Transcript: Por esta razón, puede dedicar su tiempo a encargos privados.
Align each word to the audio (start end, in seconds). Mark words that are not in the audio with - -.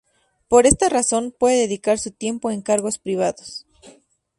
Por 0.47 0.65
esta 0.65 0.89
razón, 0.89 1.31
puede 1.31 1.57
dedicar 1.57 1.99
su 1.99 2.09
tiempo 2.09 2.49
a 2.49 2.55
encargos 2.55 2.97
privados. 2.97 3.67